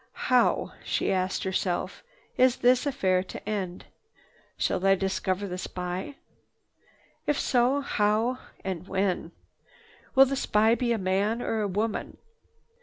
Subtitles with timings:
[0.31, 2.03] "How," she asked herself,
[2.35, 3.85] "is this affair to end?
[4.57, 6.15] Shall I discover the spy?
[7.27, 9.31] If so, how and when?
[10.15, 12.17] Will the spy be a man or a woman?